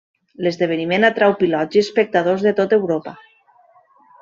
L'esdeveniment 0.45 1.05
atrau 1.09 1.35
pilots 1.43 1.79
i 1.79 1.83
espectadors 1.83 2.47
de 2.49 2.55
tot 2.61 2.75
Europa. 2.81 3.17